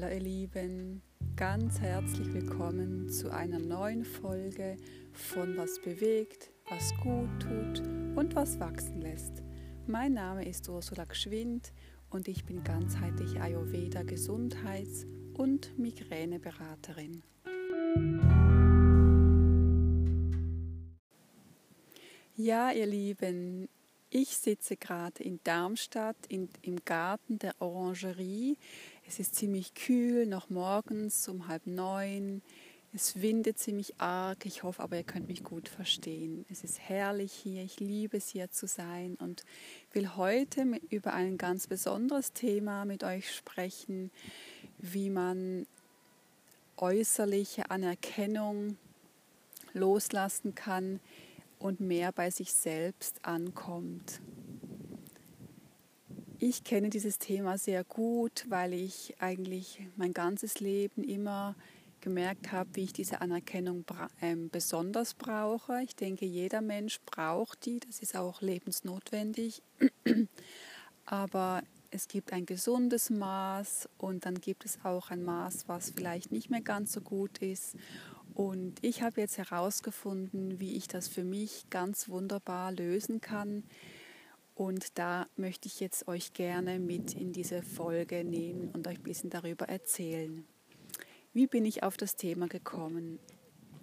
Hallo 0.00 0.14
ihr 0.14 0.20
Lieben, 0.20 1.02
ganz 1.34 1.80
herzlich 1.80 2.32
willkommen 2.32 3.08
zu 3.08 3.32
einer 3.32 3.58
neuen 3.58 4.04
Folge 4.04 4.76
von 5.12 5.56
Was 5.56 5.80
bewegt, 5.80 6.52
was 6.70 6.94
gut 6.98 7.28
tut 7.40 7.80
und 8.16 8.36
was 8.36 8.60
wachsen 8.60 9.00
lässt. 9.00 9.42
Mein 9.88 10.12
Name 10.12 10.44
ist 10.44 10.68
Ursula 10.68 11.04
Gschwind 11.04 11.72
und 12.10 12.28
ich 12.28 12.44
bin 12.44 12.62
ganzheitliche 12.62 13.40
Ayurveda 13.40 14.04
Gesundheits- 14.04 15.04
und 15.34 15.76
Migräneberaterin. 15.76 17.24
Ja, 22.36 22.70
ihr 22.70 22.86
Lieben, 22.86 23.68
ich 24.10 24.38
sitze 24.38 24.76
gerade 24.76 25.22
in 25.22 25.38
Darmstadt 25.44 26.16
in, 26.28 26.48
im 26.62 26.82
Garten 26.84 27.38
der 27.38 27.54
Orangerie. 27.60 28.56
Es 29.08 29.18
ist 29.18 29.36
ziemlich 29.36 29.72
kühl, 29.72 30.26
noch 30.26 30.50
morgens 30.50 31.28
um 31.28 31.48
halb 31.48 31.66
neun. 31.66 32.42
Es 32.92 33.22
windet 33.22 33.58
ziemlich 33.58 33.98
arg. 33.98 34.44
Ich 34.44 34.62
hoffe 34.62 34.82
aber, 34.82 34.98
ihr 34.98 35.02
könnt 35.02 35.28
mich 35.28 35.42
gut 35.42 35.70
verstehen. 35.70 36.44
Es 36.50 36.62
ist 36.62 36.78
herrlich 36.78 37.32
hier. 37.32 37.62
Ich 37.62 37.80
liebe 37.80 38.18
es 38.18 38.28
hier 38.28 38.50
zu 38.50 38.66
sein 38.66 39.16
und 39.18 39.44
will 39.92 40.14
heute 40.16 40.66
über 40.90 41.14
ein 41.14 41.38
ganz 41.38 41.66
besonderes 41.66 42.34
Thema 42.34 42.84
mit 42.84 43.02
euch 43.02 43.34
sprechen, 43.34 44.10
wie 44.76 45.08
man 45.08 45.66
äußerliche 46.76 47.70
Anerkennung 47.70 48.76
loslassen 49.72 50.54
kann, 50.54 51.00
und 51.58 51.80
mehr 51.80 52.12
bei 52.12 52.30
sich 52.30 52.52
selbst 52.52 53.24
ankommt. 53.24 54.20
Ich 56.40 56.62
kenne 56.62 56.88
dieses 56.88 57.18
Thema 57.18 57.58
sehr 57.58 57.82
gut, 57.82 58.44
weil 58.48 58.72
ich 58.72 59.16
eigentlich 59.18 59.80
mein 59.96 60.12
ganzes 60.12 60.60
Leben 60.60 61.02
immer 61.02 61.56
gemerkt 62.00 62.52
habe, 62.52 62.70
wie 62.74 62.84
ich 62.84 62.92
diese 62.92 63.20
Anerkennung 63.20 63.84
äh, 64.20 64.36
besonders 64.36 65.14
brauche. 65.14 65.82
Ich 65.82 65.96
denke, 65.96 66.26
jeder 66.26 66.60
Mensch 66.60 67.00
braucht 67.06 67.66
die, 67.66 67.80
das 67.80 67.98
ist 67.98 68.14
auch 68.14 68.40
lebensnotwendig. 68.40 69.62
Aber 71.06 71.60
es 71.90 72.06
gibt 72.06 72.32
ein 72.32 72.46
gesundes 72.46 73.10
Maß 73.10 73.88
und 73.98 74.24
dann 74.24 74.40
gibt 74.40 74.64
es 74.64 74.78
auch 74.84 75.10
ein 75.10 75.24
Maß, 75.24 75.64
was 75.66 75.90
vielleicht 75.90 76.30
nicht 76.30 76.50
mehr 76.50 76.60
ganz 76.60 76.92
so 76.92 77.00
gut 77.00 77.38
ist. 77.38 77.74
Und 78.34 78.78
ich 78.84 79.02
habe 79.02 79.20
jetzt 79.20 79.38
herausgefunden, 79.38 80.60
wie 80.60 80.76
ich 80.76 80.86
das 80.86 81.08
für 81.08 81.24
mich 81.24 81.68
ganz 81.68 82.08
wunderbar 82.08 82.70
lösen 82.70 83.20
kann. 83.20 83.64
Und 84.58 84.98
da 84.98 85.28
möchte 85.36 85.68
ich 85.68 85.78
jetzt 85.78 86.08
euch 86.08 86.32
gerne 86.32 86.80
mit 86.80 87.14
in 87.14 87.32
diese 87.32 87.62
Folge 87.62 88.24
nehmen 88.24 88.72
und 88.72 88.88
euch 88.88 88.98
ein 88.98 89.04
bisschen 89.04 89.30
darüber 89.30 89.68
erzählen. 89.68 90.44
Wie 91.32 91.46
bin 91.46 91.64
ich 91.64 91.84
auf 91.84 91.96
das 91.96 92.16
Thema 92.16 92.48
gekommen? 92.48 93.20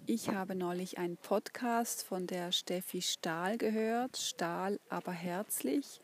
Ich 0.04 0.28
habe 0.28 0.54
neulich 0.54 0.98
einen 0.98 1.16
Podcast 1.16 2.04
von 2.04 2.26
der 2.26 2.52
Steffi 2.52 3.00
Stahl 3.00 3.56
gehört, 3.56 4.18
Stahl 4.18 4.78
aber 4.90 5.12
herzlich, 5.12 5.98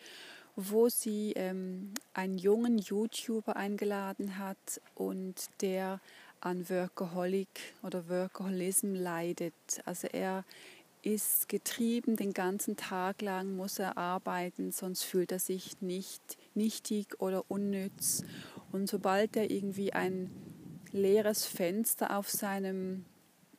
wo 0.56 0.88
sie 0.88 1.34
ähm, 1.36 1.92
einen 2.14 2.38
jungen 2.38 2.78
YouTuber 2.78 3.56
eingeladen 3.56 4.38
hat 4.38 4.80
und 4.94 5.50
der 5.60 6.00
an 6.40 6.70
Workaholic 6.70 7.74
oder 7.82 8.08
Workaholism 8.08 8.94
leidet. 8.94 9.52
Also 9.84 10.08
er 10.08 10.46
ist 11.02 11.48
getrieben, 11.48 12.16
den 12.16 12.32
ganzen 12.32 12.76
Tag 12.76 13.22
lang 13.22 13.56
muss 13.56 13.78
er 13.78 13.98
arbeiten, 13.98 14.70
sonst 14.70 15.02
fühlt 15.02 15.32
er 15.32 15.38
sich 15.38 15.80
nicht 15.80 16.38
nichtig 16.54 17.20
oder 17.20 17.50
unnütz. 17.50 18.22
Und 18.70 18.88
sobald 18.88 19.36
er 19.36 19.50
irgendwie 19.50 19.92
ein 19.92 20.30
leeres 20.92 21.44
Fenster 21.44 22.16
auf 22.16 22.30
seinem 22.30 23.04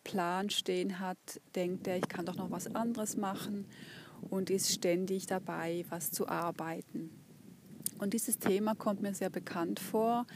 Plan 0.03 0.49
stehen 0.49 0.99
hat, 0.99 1.17
denkt 1.55 1.87
er, 1.87 1.97
ich 1.97 2.07
kann 2.07 2.25
doch 2.25 2.35
noch 2.35 2.51
was 2.51 2.73
anderes 2.75 3.17
machen 3.17 3.65
und 4.29 4.49
ist 4.49 4.71
ständig 4.71 5.27
dabei, 5.27 5.85
was 5.89 6.11
zu 6.11 6.27
arbeiten. 6.27 7.22
Und 8.03 8.13
dieses 8.13 8.37
Thema 8.37 8.75
kommt 8.75 9.01
mir 9.01 9.13
sehr 9.13 9.29
bekannt 9.29 9.79
vor. 9.79 10.27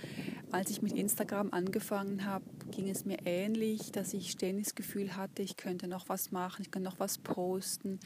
Als 0.51 0.69
ich 0.69 0.81
mit 0.81 0.93
Instagram 0.93 1.51
angefangen 1.51 2.23
habe, 2.23 2.45
ging 2.71 2.89
es 2.89 3.03
mir 3.03 3.17
ähnlich, 3.25 3.91
dass 3.91 4.13
ich 4.13 4.31
ständig 4.31 4.67
das 4.67 4.75
Gefühl 4.75 5.17
hatte, 5.17 5.41
ich 5.41 5.57
könnte 5.57 5.89
noch 5.89 6.07
was 6.07 6.31
machen, 6.31 6.61
ich 6.61 6.71
könnte 6.71 6.89
noch 6.89 7.01
was 7.01 7.17
posten. 7.17 7.99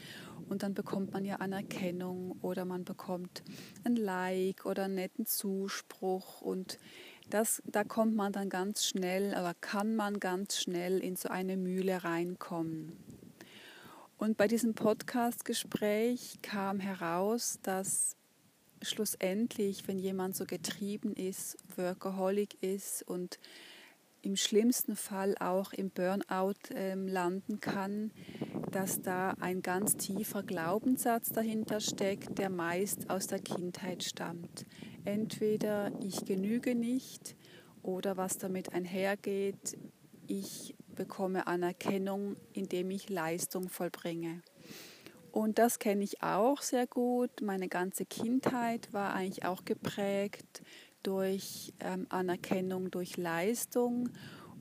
Und 0.48 0.64
dann 0.64 0.74
bekommt 0.74 1.12
man 1.12 1.24
ja 1.24 1.36
Anerkennung 1.36 2.32
oder 2.42 2.64
man 2.64 2.84
bekommt 2.84 3.44
ein 3.84 3.94
Like 3.94 4.66
oder 4.66 4.86
einen 4.86 4.96
netten 4.96 5.26
Zuspruch. 5.26 6.40
Und 6.40 6.80
das, 7.30 7.62
da 7.64 7.84
kommt 7.84 8.16
man 8.16 8.32
dann 8.32 8.48
ganz 8.48 8.84
schnell, 8.84 9.28
oder 9.28 9.54
kann 9.60 9.94
man 9.94 10.18
ganz 10.18 10.58
schnell 10.58 10.98
in 10.98 11.14
so 11.14 11.28
eine 11.28 11.56
Mühle 11.56 12.02
reinkommen. 12.02 12.96
Und 14.18 14.36
bei 14.36 14.48
diesem 14.48 14.74
Podcast-Gespräch 14.74 16.38
kam 16.42 16.80
heraus, 16.80 17.60
dass 17.62 18.16
schlussendlich, 18.82 19.86
wenn 19.88 19.98
jemand 19.98 20.36
so 20.36 20.44
getrieben 20.44 21.14
ist, 21.14 21.56
Workaholic 21.76 22.62
ist 22.62 23.02
und 23.06 23.38
im 24.22 24.36
schlimmsten 24.36 24.94
Fall 24.94 25.34
auch 25.38 25.72
im 25.72 25.90
Burnout 25.90 26.72
äh, 26.74 26.94
landen 26.94 27.60
kann, 27.60 28.12
dass 28.70 29.02
da 29.02 29.30
ein 29.40 29.62
ganz 29.62 29.96
tiefer 29.96 30.42
Glaubenssatz 30.42 31.30
dahinter 31.30 31.80
steckt, 31.80 32.38
der 32.38 32.48
meist 32.48 33.10
aus 33.10 33.26
der 33.26 33.40
Kindheit 33.40 34.04
stammt. 34.04 34.64
Entweder 35.04 35.90
ich 36.00 36.24
genüge 36.24 36.74
nicht 36.74 37.36
oder 37.82 38.16
was 38.16 38.38
damit 38.38 38.72
einhergeht, 38.72 39.76
ich 40.28 40.76
bekomme 40.94 41.48
Anerkennung, 41.48 42.36
indem 42.52 42.90
ich 42.90 43.08
Leistung 43.08 43.68
vollbringe. 43.68 44.42
Und 45.32 45.58
das 45.58 45.78
kenne 45.78 46.04
ich 46.04 46.22
auch 46.22 46.60
sehr 46.60 46.86
gut. 46.86 47.40
Meine 47.40 47.68
ganze 47.68 48.04
Kindheit 48.04 48.92
war 48.92 49.14
eigentlich 49.14 49.46
auch 49.46 49.64
geprägt 49.64 50.62
durch 51.02 51.72
ähm, 51.80 52.06
Anerkennung, 52.10 52.90
durch 52.90 53.16
Leistung. 53.16 54.10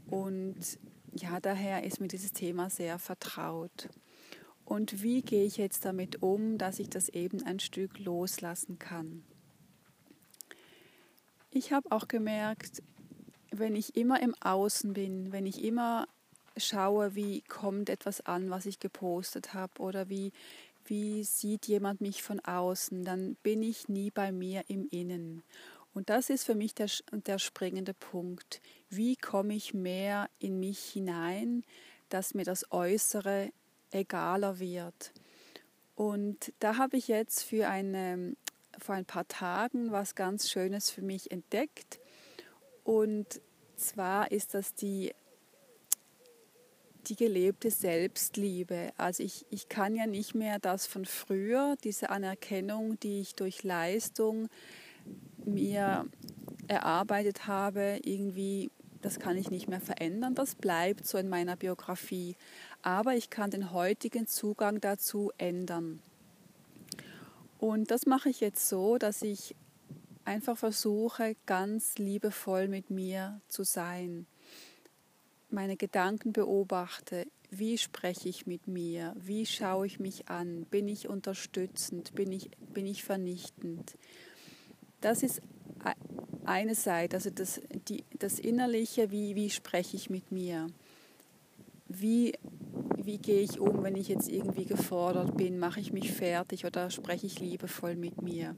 Und 0.10 0.80
ja, 1.14 1.42
daher 1.42 1.84
ist 1.84 2.00
mir 2.00 2.08
dieses 2.08 2.32
Thema 2.32 2.70
sehr 2.70 3.00
vertraut. 3.00 3.90
Und 4.64 5.04
wie 5.04 5.22
gehe 5.22 5.44
ich 5.44 5.58
jetzt 5.58 5.84
damit 5.84 6.24
um, 6.24 6.58
dass 6.58 6.80
ich 6.80 6.90
das 6.90 7.10
eben 7.10 7.44
ein 7.44 7.60
Stück 7.60 8.00
loslassen 8.00 8.80
kann? 8.80 9.26
Ich 11.50 11.74
habe 11.74 11.92
auch 11.92 12.08
gemerkt, 12.08 12.82
wenn 13.52 13.76
ich 13.76 13.98
immer 13.98 14.22
im 14.22 14.34
Außen 14.40 14.94
bin, 14.94 15.34
wenn 15.34 15.46
ich 15.46 15.66
immer 15.66 16.08
schaue, 16.58 17.16
wie 17.16 17.42
kommt 17.42 17.90
etwas 17.90 18.22
an, 18.26 18.50
was 18.50 18.66
ich 18.66 18.80
gepostet 18.80 19.54
habe 19.54 19.82
oder 19.82 20.10
wie, 20.10 20.32
wie 20.86 21.24
sieht 21.24 21.68
jemand 21.68 22.02
mich 22.02 22.24
von 22.24 22.40
außen, 22.40 23.04
dann 23.04 23.36
bin 23.44 23.64
ich 23.64 23.88
nie 23.88 24.12
bei 24.12 24.32
mir 24.32 24.64
im 24.68 24.88
Innen. 24.90 25.44
Und 25.94 26.10
das 26.10 26.30
ist 26.30 26.46
für 26.46 26.56
mich 26.56 26.74
der, 26.74 26.90
der 27.12 27.38
springende 27.38 27.94
Punkt. 27.94 28.62
Wie 28.90 29.16
komme 29.16 29.54
ich 29.54 29.74
mehr 29.74 30.30
in 30.40 30.60
mich 30.60 30.80
hinein, 30.80 31.64
dass 32.10 32.34
mir 32.34 32.46
das 32.46 32.72
Äußere 32.72 33.52
egaler 33.92 34.60
wird? 34.60 35.12
Und 35.96 36.54
da 36.60 36.78
habe 36.78 36.98
ich 36.98 37.08
jetzt 37.08 37.44
für 37.44 37.68
eine, 37.68 38.36
vor 38.80 38.96
ein 38.96 39.06
paar 39.06 39.28
Tagen 39.28 39.92
was 39.92 40.16
ganz 40.16 40.50
Schönes 40.50 40.90
für 40.90 41.02
mich 41.02 41.30
entdeckt. 41.30 42.00
Und 42.84 43.42
zwar 43.76 44.32
ist 44.32 44.54
das 44.54 44.74
die 44.74 45.14
die 47.08 47.16
gelebte 47.16 47.72
Selbstliebe. 47.72 48.92
Also 48.98 49.24
ich, 49.24 49.46
ich 49.50 49.70
kann 49.70 49.96
ja 49.96 50.08
nicht 50.08 50.36
mehr 50.36 50.60
das 50.60 50.88
von 50.88 51.06
früher, 51.06 51.76
diese 51.84 52.10
Anerkennung, 52.10 53.00
die 53.00 53.22
ich 53.22 53.36
durch 53.36 53.64
Leistung 53.64 54.50
mir 55.46 56.06
erarbeitet 56.68 57.48
habe, 57.48 58.00
irgendwie, 58.04 58.72
das 59.02 59.20
kann 59.20 59.38
ich 59.38 59.50
nicht 59.50 59.68
mehr 59.68 59.82
verändern, 59.82 60.36
das 60.36 60.56
bleibt 60.56 61.06
so 61.06 61.18
in 61.18 61.30
meiner 61.30 61.56
Biografie. 61.56 62.36
Aber 62.82 63.16
ich 63.16 63.30
kann 63.30 63.52
den 63.52 63.72
heutigen 63.72 64.28
Zugang 64.28 64.80
dazu 64.80 65.32
ändern. 65.38 66.02
Und 67.58 67.92
das 67.92 68.06
mache 68.06 68.30
ich 68.30 68.40
jetzt 68.40 68.70
so, 68.70 68.98
dass 68.98 69.22
ich 69.22 69.56
einfach 70.26 70.58
versuche, 70.58 71.36
ganz 71.46 71.98
liebevoll 71.98 72.68
mit 72.68 72.90
mir 72.90 73.42
zu 73.48 73.64
sein 73.64 74.28
meine 75.52 75.78
Gedanken 75.78 76.34
beobachte, 76.34 77.28
wie 77.50 77.78
spreche 77.78 78.30
ich 78.30 78.48
mit 78.48 78.68
mir, 78.68 79.14
wie 79.18 79.46
schaue 79.46 79.86
ich 79.86 80.00
mich 80.00 80.30
an, 80.30 80.66
bin 80.72 80.88
ich 80.88 81.10
unterstützend, 81.10 82.16
bin 82.16 82.32
ich, 82.32 82.50
bin 82.74 82.88
ich 82.88 83.04
vernichtend. 83.04 83.98
Das 85.02 85.24
ist 85.24 85.42
eine 86.46 86.76
Seite, 86.76 87.18
also 87.18 87.30
das, 87.30 87.62
die, 87.88 88.04
das 88.18 88.40
Innerliche, 88.40 89.12
wie, 89.12 89.36
wie 89.36 89.50
spreche 89.50 89.98
ich 89.98 90.10
mit 90.10 90.32
mir, 90.32 90.68
wie, 91.88 92.34
wie 92.98 93.18
gehe 93.18 93.42
ich 93.42 93.60
um, 93.60 93.84
wenn 93.84 93.96
ich 93.96 94.08
jetzt 94.08 94.30
irgendwie 94.30 94.66
gefordert 94.66 95.36
bin, 95.36 95.60
mache 95.60 95.80
ich 95.80 95.92
mich 95.92 96.12
fertig 96.12 96.66
oder 96.66 96.90
spreche 96.90 97.28
ich 97.28 97.40
liebevoll 97.40 97.96
mit 97.96 98.22
mir. 98.22 98.56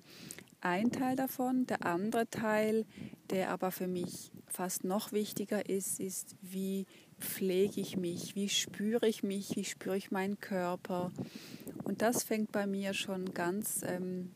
Ein 0.66 0.94
Teil 0.94 1.18
davon, 1.18 1.66
der 1.66 1.86
andere 1.86 2.30
Teil, 2.30 2.86
der 3.30 3.50
aber 3.50 3.70
für 3.70 3.88
mich 3.88 4.32
fast 4.48 4.86
noch 4.86 5.12
wichtiger 5.12 5.68
ist, 5.68 6.00
ist, 6.00 6.38
wie 6.42 6.86
pflege 7.20 7.82
ich 7.82 7.98
mich, 7.98 8.34
wie 8.36 8.48
spüre 8.48 9.06
ich 9.06 9.24
mich, 9.24 9.58
wie 9.58 9.66
spüre 9.66 9.98
ich 9.98 10.10
meinen 10.10 10.40
Körper. 10.40 11.12
Und 11.84 12.02
das 12.02 12.24
fängt 12.24 12.54
bei 12.54 12.66
mir 12.66 12.94
schon 12.94 13.34
ganz 13.34 13.82
ähm, 13.86 14.32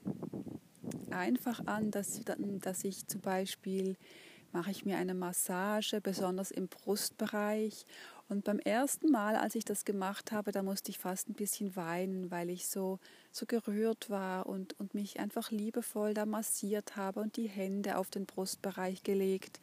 einfach 1.11 1.65
an, 1.65 1.91
dass, 1.91 2.19
dass 2.25 2.83
ich 2.83 3.07
zum 3.07 3.21
Beispiel 3.21 3.95
mache 4.51 4.71
ich 4.71 4.83
mir 4.83 4.97
eine 4.97 5.13
Massage, 5.13 6.01
besonders 6.01 6.51
im 6.51 6.67
Brustbereich. 6.67 7.85
Und 8.29 8.43
beim 8.43 8.59
ersten 8.59 9.09
Mal, 9.09 9.37
als 9.37 9.55
ich 9.55 9.63
das 9.63 9.85
gemacht 9.85 10.33
habe, 10.33 10.51
da 10.51 10.61
musste 10.61 10.91
ich 10.91 10.99
fast 10.99 11.29
ein 11.29 11.33
bisschen 11.33 11.75
weinen, 11.77 12.29
weil 12.29 12.49
ich 12.49 12.67
so, 12.67 12.99
so 13.31 13.45
gerührt 13.45 14.09
war 14.09 14.47
und, 14.47 14.77
und 14.79 14.93
mich 14.93 15.19
einfach 15.19 15.49
liebevoll 15.49 16.13
da 16.13 16.25
massiert 16.25 16.97
habe 16.97 17.21
und 17.21 17.37
die 17.37 17.47
Hände 17.47 17.97
auf 17.97 18.09
den 18.09 18.25
Brustbereich 18.25 19.03
gelegt. 19.03 19.61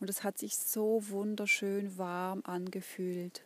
Und 0.00 0.08
es 0.08 0.24
hat 0.24 0.38
sich 0.38 0.56
so 0.56 1.02
wunderschön 1.08 1.98
warm 1.98 2.40
angefühlt. 2.44 3.42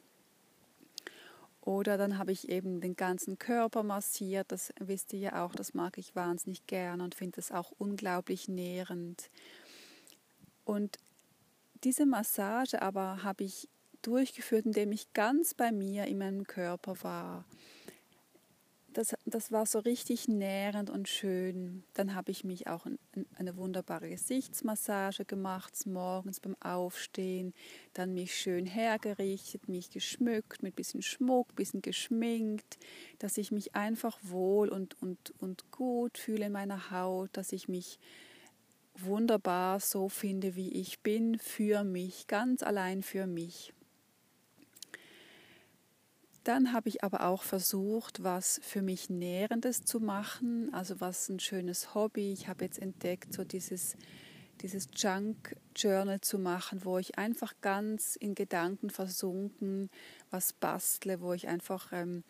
Oder 1.60 1.96
dann 1.96 2.18
habe 2.18 2.32
ich 2.32 2.48
eben 2.48 2.80
den 2.80 2.94
ganzen 2.94 3.38
Körper 3.38 3.82
massiert. 3.82 4.50
Das 4.52 4.72
wisst 4.78 5.12
ihr 5.12 5.20
ja 5.20 5.44
auch, 5.44 5.54
das 5.54 5.74
mag 5.74 5.96
ich 5.98 6.14
wahnsinnig 6.14 6.66
gern 6.66 7.00
und 7.00 7.14
finde 7.14 7.40
es 7.40 7.50
auch 7.50 7.72
unglaublich 7.78 8.48
nährend. 8.48 9.30
Und 10.64 10.98
diese 11.84 12.06
Massage 12.06 12.82
aber 12.82 13.22
habe 13.22 13.44
ich 13.44 13.68
durchgeführt, 14.02 14.66
indem 14.66 14.93
ich 14.93 15.12
ganz 15.12 15.54
bei 15.54 15.72
mir 15.72 16.06
in 16.06 16.19
meinem 16.19 16.46
Körper 16.46 17.02
war 17.02 17.44
das, 18.93 19.14
das 19.25 19.52
war 19.52 19.66
so 19.66 19.78
richtig 19.78 20.28
nährend 20.28 20.90
und 20.90 21.08
schön. 21.08 21.84
Dann 21.94 22.14
habe 22.14 22.31
ich 22.31 22.44
mich 22.44 22.66
auch 22.66 22.87
in, 22.87 22.99
in 23.14 23.26
eine 23.37 23.56
wunderbare 23.56 24.08
Gesichtsmassage 24.08 25.25
gemacht, 25.25 25.75
morgens 25.87 26.40
beim 26.40 26.56
Aufstehen, 26.60 27.54
dann 27.94 28.14
mich 28.14 28.37
schön 28.37 28.66
hergerichtet, 28.66 29.69
mich 29.69 29.90
geschmückt 29.90 30.62
mit 30.62 30.76
bisschen 30.76 31.02
Schmuck, 31.02 31.55
bisschen 31.55 31.82
geschminkt, 31.82 32.78
dass 33.19 33.38
ich 33.38 33.50
mich 33.50 33.75
einfach 33.75 34.19
wohl 34.22 34.69
und, 34.69 35.00
und, 35.02 35.32
und 35.38 35.70
gut 35.70 36.19
fühle 36.19 36.46
in 36.46 36.52
meiner 36.52 36.90
Haut, 36.90 37.31
dass 37.32 37.52
ich 37.52 37.69
mich 37.69 37.98
wunderbar 38.94 39.81
so 39.81 40.08
finde, 40.08 40.55
wie 40.55 40.70
ich 40.72 41.00
bin, 41.00 41.38
für 41.38 41.82
mich, 41.82 42.26
ganz 42.26 42.62
allein 42.62 43.02
für 43.02 43.26
mich. 43.26 43.72
Dann 46.44 46.72
habe 46.72 46.88
ich 46.88 47.04
aber 47.04 47.26
auch 47.26 47.44
versucht, 47.44 48.24
was 48.24 48.60
für 48.64 48.82
mich 48.82 49.08
Nährendes 49.08 49.84
zu 49.84 50.00
machen, 50.00 50.74
also 50.74 51.00
was 51.00 51.28
ein 51.28 51.38
schönes 51.38 51.94
Hobby. 51.94 52.32
Ich 52.32 52.48
habe 52.48 52.64
jetzt 52.64 52.80
entdeckt, 52.80 53.32
so 53.32 53.44
dieses, 53.44 53.96
dieses 54.60 54.88
Junk 54.94 55.56
Journal 55.76 56.20
zu 56.20 56.38
machen, 56.38 56.84
wo 56.84 56.98
ich 56.98 57.16
einfach 57.16 57.54
ganz 57.60 58.16
in 58.16 58.34
Gedanken 58.34 58.90
versunken 58.90 59.88
was 60.30 60.52
bastle, 60.52 61.20
wo 61.20 61.32
ich 61.32 61.46
einfach 61.46 61.92
ähm, 61.92 62.24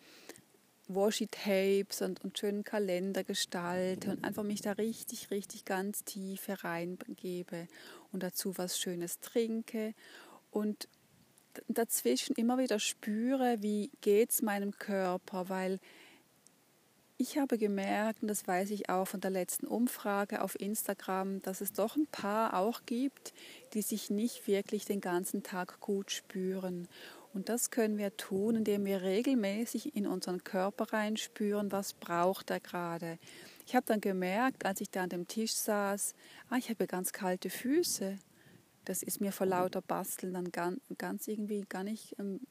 Washi-Tapes 0.89 2.01
und, 2.01 2.23
und 2.23 2.37
schönen 2.37 2.63
Kalender 2.63 3.23
gestalte 3.23 4.11
und 4.11 4.23
einfach 4.23 4.43
mich 4.43 4.61
da 4.61 4.73
richtig, 4.73 5.31
richtig 5.31 5.65
ganz 5.65 6.03
tief 6.03 6.47
hereingebe 6.47 7.67
und 8.11 8.21
dazu 8.21 8.57
was 8.57 8.77
Schönes 8.77 9.19
trinke. 9.19 9.95
Und 10.51 10.87
dazwischen 11.67 12.35
immer 12.35 12.57
wieder 12.57 12.79
spüre, 12.79 13.57
wie 13.61 13.91
geht 14.01 14.31
es 14.31 14.41
meinem 14.41 14.71
Körper, 14.77 15.49
weil 15.49 15.79
ich 17.17 17.37
habe 17.37 17.57
gemerkt, 17.57 18.21
und 18.21 18.27
das 18.27 18.47
weiß 18.47 18.71
ich 18.71 18.89
auch 18.89 19.05
von 19.05 19.21
der 19.21 19.31
letzten 19.31 19.67
Umfrage 19.67 20.41
auf 20.41 20.59
Instagram, 20.59 21.41
dass 21.41 21.61
es 21.61 21.71
doch 21.71 21.95
ein 21.95 22.07
paar 22.07 22.55
auch 22.55 22.81
gibt, 22.85 23.33
die 23.73 23.81
sich 23.81 24.09
nicht 24.09 24.47
wirklich 24.47 24.85
den 24.85 24.99
ganzen 24.99 25.43
Tag 25.43 25.79
gut 25.79 26.11
spüren. 26.11 26.87
Und 27.33 27.49
das 27.49 27.71
können 27.71 27.97
wir 27.97 28.17
tun, 28.17 28.57
indem 28.57 28.85
wir 28.85 29.01
regelmäßig 29.01 29.95
in 29.95 30.05
unseren 30.05 30.43
Körper 30.43 30.91
reinspüren, 30.91 31.71
was 31.71 31.93
braucht 31.93 32.49
er 32.49 32.59
gerade. 32.59 33.17
Ich 33.65 33.75
habe 33.75 33.85
dann 33.85 34.01
gemerkt, 34.01 34.65
als 34.65 34.81
ich 34.81 34.89
da 34.89 35.03
an 35.03 35.09
dem 35.09 35.27
Tisch 35.27 35.53
saß, 35.53 36.15
ah, 36.49 36.57
ich 36.57 36.69
habe 36.69 36.87
ganz 36.87 37.13
kalte 37.13 37.49
Füße 37.49 38.17
das 38.85 39.03
ist 39.03 39.21
mir 39.21 39.31
vor 39.31 39.47
lauter 39.47 39.81
Basteln 39.81 40.33
dann 40.33 40.51
ganz, 40.51 40.79
ganz 40.97 41.27
irgendwie 41.27 41.65
gar 41.67 41.83
nicht, 41.83 42.15
ähm, 42.19 42.41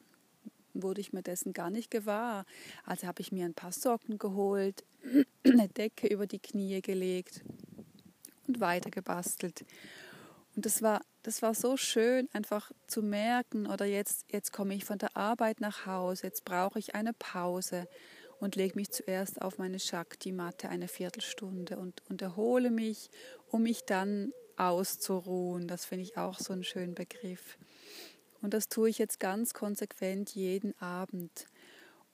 wurde 0.73 1.01
ich 1.01 1.13
mir 1.13 1.21
dessen 1.21 1.53
gar 1.53 1.69
nicht 1.69 1.91
gewahr. 1.91 2.45
Also 2.83 3.07
habe 3.07 3.21
ich 3.21 3.31
mir 3.31 3.45
ein 3.45 3.53
paar 3.53 3.71
Socken 3.71 4.17
geholt, 4.17 4.83
eine 5.45 5.67
Decke 5.69 6.07
über 6.07 6.27
die 6.27 6.39
Knie 6.39 6.81
gelegt 6.81 7.43
und 8.47 8.59
weiter 8.59 8.89
gebastelt. 8.89 9.65
Und 10.55 10.65
das 10.65 10.81
war, 10.81 11.01
das 11.23 11.41
war 11.41 11.53
so 11.55 11.77
schön, 11.77 12.29
einfach 12.33 12.71
zu 12.87 13.01
merken, 13.01 13.65
oder 13.67 13.85
jetzt, 13.85 14.25
jetzt 14.31 14.51
komme 14.53 14.75
ich 14.75 14.85
von 14.85 14.99
der 14.99 15.15
Arbeit 15.17 15.61
nach 15.61 15.85
Hause, 15.85 16.27
jetzt 16.27 16.45
brauche 16.45 16.77
ich 16.77 16.95
eine 16.95 17.13
Pause 17.13 17.87
und 18.39 18.55
lege 18.55 18.75
mich 18.75 18.91
zuerst 18.91 19.41
auf 19.41 19.57
meine 19.57 19.79
Shakti-Matte 19.79 20.69
eine 20.69 20.87
Viertelstunde 20.87 21.77
und, 21.77 22.03
und 22.09 22.21
erhole 22.21 22.71
mich, 22.71 23.09
um 23.49 23.63
mich 23.63 23.85
dann 23.85 24.31
auszuruhen. 24.57 25.67
Das 25.67 25.85
finde 25.85 26.03
ich 26.03 26.17
auch 26.17 26.39
so 26.39 26.53
einen 26.53 26.63
schönen 26.63 26.95
Begriff. 26.95 27.57
Und 28.41 28.53
das 28.53 28.67
tue 28.67 28.89
ich 28.89 28.97
jetzt 28.97 29.19
ganz 29.19 29.53
konsequent 29.53 30.35
jeden 30.35 30.79
Abend. 30.81 31.47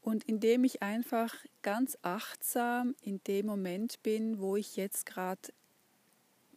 Und 0.01 0.23
indem 0.23 0.63
ich 0.63 0.81
einfach 0.81 1.35
ganz 1.61 1.97
achtsam 2.01 2.95
in 3.01 3.21
dem 3.25 3.45
Moment 3.45 4.01
bin, 4.03 4.39
wo 4.39 4.55
ich 4.55 4.75
jetzt 4.75 5.05
gerade 5.05 5.51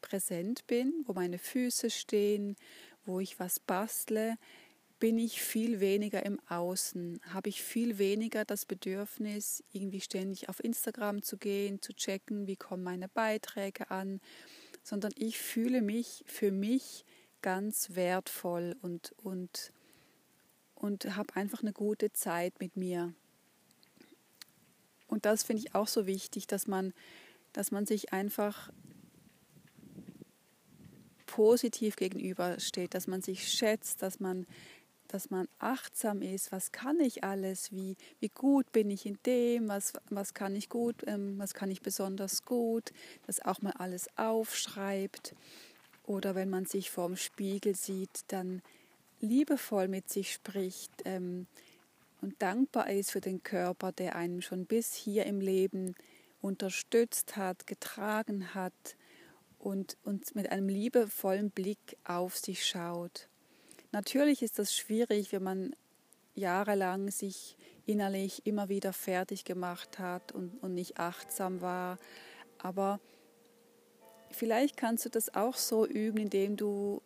präsent 0.00 0.66
bin, 0.66 1.04
wo 1.06 1.12
meine 1.12 1.38
Füße 1.38 1.90
stehen, 1.90 2.56
wo 3.04 3.20
ich 3.20 3.40
was 3.40 3.60
bastle, 3.60 4.36
bin 5.02 5.18
ich 5.18 5.42
viel 5.42 5.80
weniger 5.80 6.24
im 6.24 6.38
Außen, 6.48 7.20
habe 7.34 7.48
ich 7.48 7.60
viel 7.60 7.98
weniger 7.98 8.44
das 8.44 8.64
Bedürfnis, 8.66 9.64
irgendwie 9.72 10.00
ständig 10.00 10.48
auf 10.48 10.62
Instagram 10.62 11.22
zu 11.22 11.38
gehen, 11.38 11.82
zu 11.82 11.92
checken, 11.92 12.46
wie 12.46 12.54
kommen 12.54 12.84
meine 12.84 13.08
Beiträge 13.08 13.90
an, 13.90 14.20
sondern 14.82 15.12
ich 15.16 15.38
fühle 15.38 15.82
mich 15.82 16.24
für 16.26 16.50
mich 16.50 17.04
ganz 17.40 17.94
wertvoll 17.94 18.76
und, 18.82 19.12
und, 19.22 19.72
und 20.74 21.16
habe 21.16 21.36
einfach 21.36 21.62
eine 21.62 21.72
gute 21.72 22.12
Zeit 22.12 22.60
mit 22.60 22.76
mir. 22.76 23.14
Und 25.06 25.26
das 25.26 25.42
finde 25.42 25.62
ich 25.62 25.74
auch 25.74 25.88
so 25.88 26.06
wichtig, 26.06 26.46
dass 26.46 26.66
man, 26.66 26.94
dass 27.52 27.70
man 27.70 27.84
sich 27.84 28.12
einfach 28.12 28.72
positiv 31.26 31.96
gegenübersteht, 31.96 32.94
dass 32.94 33.06
man 33.06 33.22
sich 33.22 33.48
schätzt, 33.48 34.02
dass 34.02 34.20
man 34.20 34.46
dass 35.12 35.28
man 35.28 35.46
achtsam 35.58 36.22
ist, 36.22 36.52
was 36.52 36.72
kann 36.72 36.98
ich 36.98 37.22
alles, 37.22 37.70
wie, 37.70 37.96
wie 38.20 38.30
gut 38.30 38.72
bin 38.72 38.90
ich 38.90 39.04
in 39.04 39.18
dem, 39.26 39.68
was, 39.68 39.92
was 40.08 40.32
kann 40.32 40.56
ich 40.56 40.70
gut, 40.70 40.96
ähm, 41.06 41.38
was 41.38 41.52
kann 41.52 41.70
ich 41.70 41.82
besonders 41.82 42.46
gut, 42.46 42.92
dass 43.26 43.40
auch 43.40 43.60
mal 43.60 43.72
alles 43.72 44.08
aufschreibt. 44.16 45.34
Oder 46.04 46.34
wenn 46.34 46.48
man 46.48 46.64
sich 46.64 46.90
vorm 46.90 47.16
Spiegel 47.16 47.76
sieht, 47.76 48.24
dann 48.28 48.62
liebevoll 49.20 49.86
mit 49.86 50.08
sich 50.08 50.32
spricht 50.32 50.90
ähm, 51.04 51.46
und 52.22 52.40
dankbar 52.40 52.90
ist 52.90 53.10
für 53.10 53.20
den 53.20 53.42
Körper, 53.42 53.92
der 53.92 54.16
einem 54.16 54.40
schon 54.40 54.64
bis 54.64 54.94
hier 54.94 55.26
im 55.26 55.40
Leben 55.40 55.94
unterstützt 56.40 57.36
hat, 57.36 57.66
getragen 57.66 58.54
hat 58.54 58.96
und, 59.58 59.98
und 60.04 60.34
mit 60.34 60.50
einem 60.50 60.68
liebevollen 60.68 61.50
Blick 61.50 61.98
auf 62.04 62.38
sich 62.38 62.66
schaut. 62.66 63.28
Natürlich 63.92 64.42
ist 64.42 64.58
das 64.58 64.74
schwierig, 64.74 65.32
wenn 65.32 65.42
man 65.42 65.76
jahrelang 66.34 67.10
sich 67.10 67.56
innerlich 67.84 68.46
immer 68.46 68.70
wieder 68.70 68.94
fertig 68.94 69.44
gemacht 69.44 69.98
hat 69.98 70.32
und, 70.32 70.62
und 70.62 70.74
nicht 70.74 70.98
achtsam 70.98 71.60
war. 71.60 71.98
Aber 72.56 73.00
vielleicht 74.30 74.78
kannst 74.78 75.04
du 75.04 75.10
das 75.10 75.34
auch 75.34 75.56
so 75.56 75.86
üben, 75.86 76.18
indem 76.18 76.56
du 76.56 77.02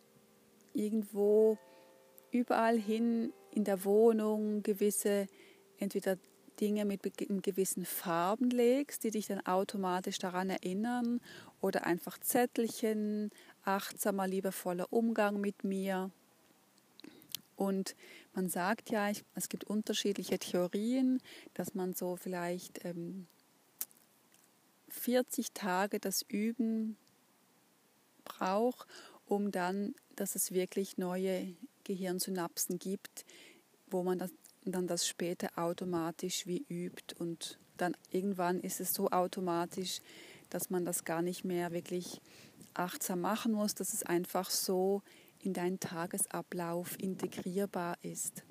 irgendwo 0.75 1.59
überall 2.31 2.79
hin 2.79 3.33
in 3.51 3.65
der 3.65 3.85
Wohnung 3.85 4.63
gewisse 4.63 5.27
entweder 5.79 6.19
Dinge 6.61 6.85
mit 6.85 7.03
gewissen 7.43 7.85
Farben 7.85 8.51
legst, 8.51 9.05
die 9.05 9.11
dich 9.11 9.27
dann 9.27 9.45
automatisch 9.45 10.19
daran 10.19 10.51
erinnern 10.51 11.21
oder 11.61 11.85
einfach 11.85 12.19
Zettelchen, 12.19 13.31
achtsamer, 13.63 14.27
liebevoller 14.27 14.91
Umgang 14.93 15.41
mit 15.41 15.65
mir 15.65 16.11
und 17.57 17.97
man 18.35 18.49
sagt 18.49 18.91
ja, 18.91 19.11
es 19.35 19.49
gibt 19.49 19.65
unterschiedliche 19.65 20.39
Theorien, 20.39 21.21
dass 21.55 21.75
man 21.75 21.95
so 21.95 22.17
vielleicht 22.17 22.85
ähm, 22.85 23.27
40 24.89 25.53
Tage 25.53 25.99
das 25.99 26.23
Üben 26.23 26.97
braucht, 28.25 28.87
um 29.27 29.51
dann, 29.51 29.95
dass 30.15 30.35
es 30.35 30.53
wirklich 30.53 30.99
neue 30.99 31.55
Gehirnsynapsen 31.85 32.79
gibt, 32.79 33.25
wo 33.89 34.03
man 34.03 34.19
das, 34.19 34.33
dann 34.65 34.87
das 34.87 35.07
später 35.07 35.49
automatisch 35.57 36.47
wie 36.47 36.65
übt. 36.69 37.15
Und 37.19 37.59
dann 37.77 37.97
irgendwann 38.11 38.61
ist 38.61 38.81
es 38.81 38.93
so 38.93 39.11
automatisch, 39.11 40.01
dass 40.51 40.71
man 40.71 40.85
das 40.85 41.05
gar 41.05 41.23
nicht 41.23 41.45
mehr 41.45 41.73
wirklich 41.73 42.21
achtsam 42.75 43.21
machen 43.23 43.53
muss, 43.53 43.75
dass 43.75 43.93
es 43.93 44.03
einfach 44.03 44.51
so 44.51 45.03
in 45.47 45.53
deinen 45.53 45.81
Tagesablauf 45.81 47.01
integrierbar 47.01 47.97
ist. 48.03 48.45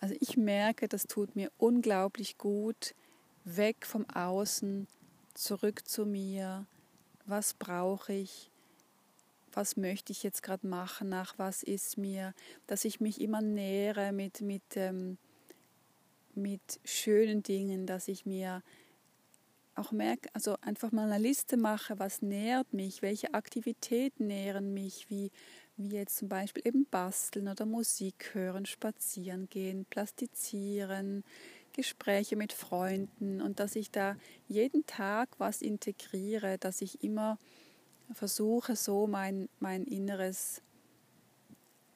Also 0.00 0.14
ich 0.20 0.36
merke, 0.36 0.88
das 0.88 1.06
tut 1.06 1.36
mir 1.36 1.52
unglaublich 1.58 2.38
gut, 2.38 2.94
weg 3.44 3.86
vom 3.86 4.08
Außen, 4.10 4.88
zurück 5.34 5.86
zu 5.86 6.06
mir. 6.06 6.66
Was 7.26 7.54
brauche 7.54 8.12
ich? 8.12 8.50
Was 9.52 9.76
möchte 9.76 10.12
ich 10.12 10.22
jetzt 10.22 10.42
gerade 10.42 10.66
machen? 10.66 11.08
Nach 11.08 11.38
was 11.38 11.62
ist 11.62 11.98
mir? 11.98 12.34
Dass 12.66 12.84
ich 12.84 13.00
mich 13.00 13.20
immer 13.20 13.40
nähere 13.40 14.12
mit, 14.12 14.40
mit, 14.40 14.62
ähm, 14.74 15.18
mit 16.34 16.80
schönen 16.84 17.42
Dingen, 17.42 17.86
dass 17.86 18.08
ich 18.08 18.26
mir 18.26 18.62
auch 19.76 19.92
merke, 19.92 20.28
also 20.32 20.56
einfach 20.60 20.92
mal 20.92 21.10
eine 21.10 21.22
Liste 21.22 21.56
mache, 21.56 21.98
was 21.98 22.22
nährt 22.22 22.72
mich, 22.72 23.02
welche 23.02 23.34
Aktivitäten 23.34 24.26
nähren 24.26 24.72
mich, 24.72 25.08
wie, 25.10 25.30
wie 25.76 25.94
jetzt 25.94 26.16
zum 26.16 26.28
Beispiel 26.28 26.66
eben 26.66 26.86
basteln 26.86 27.48
oder 27.48 27.66
Musik 27.66 28.30
hören, 28.32 28.66
spazieren 28.66 29.48
gehen, 29.48 29.84
plastizieren, 29.84 31.24
Gespräche 31.72 32.36
mit 32.36 32.52
Freunden 32.52 33.42
und 33.42 33.60
dass 33.60 33.76
ich 33.76 33.90
da 33.90 34.16
jeden 34.48 34.86
Tag 34.86 35.28
was 35.38 35.60
integriere, 35.60 36.56
dass 36.58 36.80
ich 36.80 37.02
immer 37.04 37.38
versuche, 38.12 38.76
so 38.76 39.06
mein, 39.06 39.48
mein 39.60 39.84
Inneres 39.84 40.62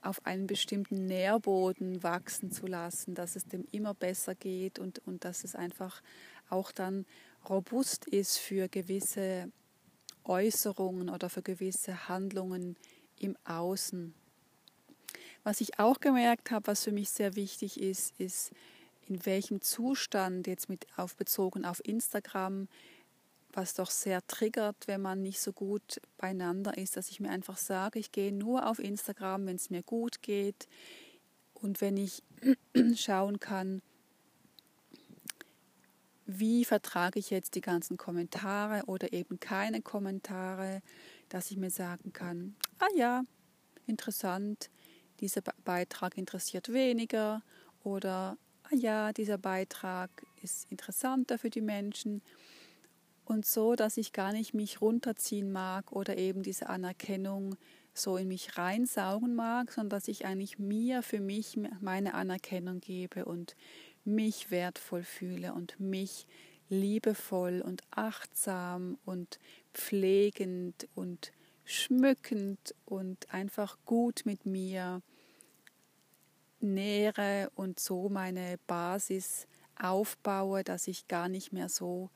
auf 0.03 0.25
einen 0.27 0.47
bestimmten 0.47 1.07
Nährboden 1.07 2.03
wachsen 2.03 2.51
zu 2.51 2.67
lassen, 2.67 3.15
dass 3.15 3.37
es 3.37 3.45
dem 3.45 3.67
immer 3.71 3.95
besser 3.95 4.35
geht 4.35 4.79
und, 4.79 5.01
und 5.07 5.25
dass 5.25 5.45
es 5.45 5.55
einfach 5.55 6.03
auch 6.49 6.73
dann 6.73 7.07
robust 7.49 8.06
ist 8.06 8.38
für 8.38 8.68
gewisse 8.68 9.50
Äußerungen 10.25 11.09
oder 11.09 11.30
für 11.30 11.42
gewisse 11.42 12.09
Handlungen 12.09 12.76
im 13.18 13.37
Außen. 13.44 14.14
Was 15.42 15.61
ich 15.61 15.78
auch 15.78 16.00
gemerkt 16.00 16.50
habe, 16.50 16.66
was 16.66 16.85
für 16.85 16.92
mich 16.92 17.11
sehr 17.11 17.35
wichtig 17.35 17.80
ist, 17.80 18.18
ist, 18.18 18.52
in 19.09 19.25
welchem 19.26 19.61
Zustand, 19.61 20.47
jetzt 20.47 20.68
mit 20.68 20.87
aufbezogen 20.97 21.64
auf 21.64 21.85
Instagram, 21.85 22.68
was 23.52 23.75
doch 23.75 23.90
sehr 23.90 24.25
triggert, 24.26 24.87
wenn 24.87 25.00
man 25.00 25.23
nicht 25.23 25.40
so 25.40 25.52
gut 25.52 26.00
beieinander 26.18 26.78
ist, 26.78 26.97
dass 26.97 27.11
ich 27.11 27.18
mir 27.18 27.30
einfach 27.30 27.56
sage, 27.56 27.99
ich 27.99 28.12
gehe 28.12 28.32
nur 28.32 28.68
auf 28.68 28.78
Instagram, 28.78 29.47
wenn 29.47 29.56
es 29.56 29.70
mir 29.70 29.82
gut 29.82 30.23
geht 30.23 30.68
und 31.54 31.80
wenn 31.80 31.97
ich 31.97 32.23
schauen 32.94 33.40
kann, 33.40 33.82
wie 36.39 36.65
vertrage 36.65 37.19
ich 37.19 37.31
jetzt 37.31 37.55
die 37.55 37.61
ganzen 37.61 37.97
Kommentare 37.97 38.85
oder 38.87 39.13
eben 39.13 39.41
keine 39.41 39.83
Kommentare, 39.83 40.83
dass 41.29 41.51
ich 41.51 41.57
mir 41.57 41.71
sagen 41.71 42.13
kann, 42.13 42.55
ah 42.79 42.89
ja, 42.95 43.25
interessant, 43.87 44.71
dieser 45.21 45.43
Beitrag 45.65 46.17
interessiert 46.17 46.73
weniger 46.73 47.43
oder 47.83 48.37
ah 48.65 48.75
ja, 48.75 49.13
dieser 49.13 49.39
Beitrag 49.39 50.11
ist 50.43 50.71
interessanter 50.71 51.39
für 51.39 51.51
die 51.51 51.61
Menschen 51.61 52.23
und 53.25 53.47
so, 53.47 53.75
dass 53.75 53.97
ich 53.97 54.13
gar 54.13 54.33
nicht 54.33 54.55
mich 54.55 54.81
runterziehen 54.81 55.53
mag 55.53 55.93
oder 55.93 56.17
eben 56.17 56.43
diese 56.43 56.69
Anerkennung 56.69 57.57
so 57.93 58.17
in 58.17 58.29
mich 58.29 58.57
reinsaugen 58.57 59.35
mag, 59.35 59.73
sondern 59.73 59.91
dass 59.91 60.09
ich 60.09 60.25
eigentlich 60.25 60.59
mir 60.59 61.03
für 61.03 61.21
mich 61.21 61.59
meine 61.81 62.15
Anerkennung 62.15 62.81
gebe 62.81 63.25
und 63.25 63.57
mich 64.04 64.50
wertvoll 64.50 65.02
fühle 65.02 65.54
und 65.54 65.78
mich 65.78 66.26
liebevoll 66.69 67.61
und 67.61 67.83
achtsam 67.90 68.99
und 69.04 69.38
pflegend 69.75 70.88
und 70.95 71.33
schmückend 71.64 72.75
und 72.85 73.33
einfach 73.33 73.76
gut 73.85 74.23
mit 74.25 74.47
mir 74.47 75.02
nähere 76.61 77.50
und 77.54 77.80
so 77.80 78.09
meine 78.09 78.59
Basis 78.66 79.47
aufbaue, 79.80 80.62
dass 80.64 80.88
ich 80.88 81.09
gar 81.09 81.28
nicht 81.28 81.52
mehr 81.52 81.69
so 81.69 82.11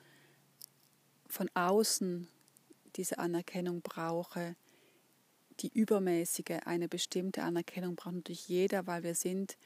von 1.28 1.50
außen 1.54 2.28
diese 2.96 3.18
Anerkennung 3.18 3.80
brauche, 3.82 4.56
die 5.60 5.68
übermäßige, 5.68 6.60
eine 6.64 6.88
bestimmte 6.88 7.42
Anerkennung 7.42 7.96
braucht 7.96 8.14
natürlich 8.14 8.48
jeder, 8.48 8.86
weil 8.86 9.02
wir 9.02 9.14
sind 9.14 9.56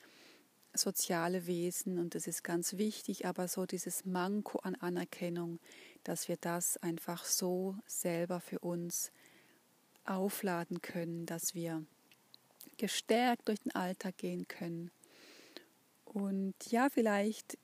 soziale 0.75 1.47
Wesen 1.47 1.99
und 1.99 2.15
das 2.15 2.27
ist 2.27 2.45
ganz 2.45 2.77
wichtig, 2.77 3.27
aber 3.27 3.49
so 3.49 3.67
dieses 3.67 4.05
Manko 4.05 4.59
an 4.59 4.75
Anerkennung, 4.77 5.59
dass 6.05 6.29
wir 6.29 6.37
das 6.37 6.77
einfach 6.79 7.25
so 7.25 7.77
selber 7.87 8.41
für 8.41 8.59
uns 8.61 9.11
aufladen 10.05 10.81
können, 10.81 11.27
dass 11.27 11.55
wir 11.55 11.85
gestärkt 12.77 13.49
durch 13.49 13.61
den 13.61 13.75
Alltag 13.75 14.17
gehen 14.17 14.47
können. 14.49 14.91
Und 16.05 16.55
ja, 16.71 16.89
vielleicht 16.91 17.59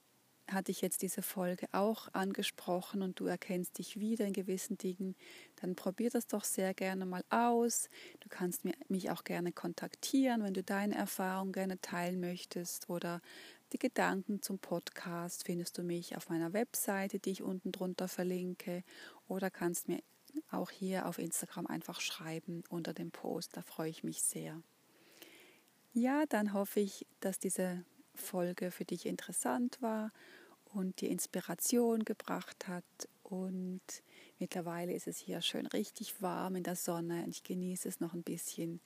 hatte 0.50 0.70
ich 0.70 0.80
jetzt 0.80 1.02
diese 1.02 1.22
Folge 1.22 1.66
auch 1.72 2.08
angesprochen 2.12 3.02
und 3.02 3.18
du 3.18 3.26
erkennst 3.26 3.78
dich 3.78 3.98
wieder 3.98 4.26
in 4.26 4.32
gewissen 4.32 4.76
Dingen, 4.76 5.16
dann 5.56 5.74
probier 5.74 6.10
das 6.10 6.26
doch 6.26 6.44
sehr 6.44 6.74
gerne 6.74 7.06
mal 7.06 7.24
aus. 7.30 7.88
Du 8.20 8.28
kannst 8.28 8.62
mich 8.88 9.10
auch 9.10 9.24
gerne 9.24 9.52
kontaktieren, 9.52 10.42
wenn 10.42 10.54
du 10.54 10.62
deine 10.62 10.94
Erfahrung 10.94 11.52
gerne 11.52 11.80
teilen 11.80 12.20
möchtest 12.20 12.90
oder 12.90 13.20
die 13.72 13.78
Gedanken 13.78 14.42
zum 14.42 14.58
Podcast 14.58 15.44
findest 15.44 15.78
du 15.78 15.82
mich 15.82 16.16
auf 16.16 16.28
meiner 16.28 16.52
Webseite, 16.52 17.18
die 17.18 17.30
ich 17.30 17.42
unten 17.42 17.72
drunter 17.72 18.06
verlinke 18.06 18.84
oder 19.26 19.50
kannst 19.50 19.88
mir 19.88 20.00
auch 20.50 20.70
hier 20.70 21.06
auf 21.06 21.18
Instagram 21.18 21.66
einfach 21.66 22.00
schreiben 22.00 22.62
unter 22.68 22.92
dem 22.92 23.10
Post, 23.10 23.56
da 23.56 23.62
freue 23.62 23.90
ich 23.90 24.04
mich 24.04 24.22
sehr. 24.22 24.62
Ja, 25.92 26.24
dann 26.28 26.52
hoffe 26.52 26.80
ich, 26.80 27.06
dass 27.20 27.38
diese 27.38 27.84
Folge 28.14 28.70
für 28.70 28.84
dich 28.84 29.06
interessant 29.06 29.80
war 29.80 30.12
und 30.72 31.00
dir 31.00 31.10
Inspiration 31.10 32.04
gebracht 32.04 32.68
hat. 32.68 32.84
Und 33.22 33.80
mittlerweile 34.38 34.92
ist 34.92 35.06
es 35.06 35.18
hier 35.18 35.40
schön 35.40 35.66
richtig 35.66 36.20
warm 36.20 36.56
in 36.56 36.62
der 36.62 36.76
Sonne. 36.76 37.26
Ich 37.28 37.42
genieße 37.42 37.88
es 37.88 38.00
noch 38.00 38.12
ein 38.12 38.22
bisschen. 38.22 38.80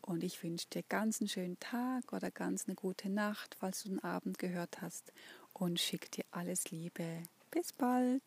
Und 0.00 0.22
ich 0.22 0.42
wünsche 0.42 0.68
dir 0.68 0.82
ganz 0.88 1.20
einen 1.20 1.28
schönen 1.28 1.58
Tag 1.58 2.12
oder 2.12 2.30
ganz 2.30 2.66
eine 2.66 2.74
gute 2.74 3.08
Nacht, 3.08 3.56
falls 3.58 3.82
du 3.82 3.90
den 3.90 4.04
Abend 4.04 4.38
gehört 4.38 4.80
hast. 4.80 5.12
Und 5.52 5.80
schicke 5.80 6.10
dir 6.10 6.24
alles 6.30 6.70
Liebe. 6.70 7.22
Bis 7.50 7.72
bald. 7.72 8.22